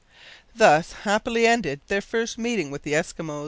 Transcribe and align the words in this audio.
Thus 0.55 0.93
happily 1.03 1.45
ended 1.45 1.81
their 1.87 2.01
first 2.01 2.39
meeting 2.39 2.71
with 2.71 2.81
the 2.81 2.93
Eskimos. 2.93 3.39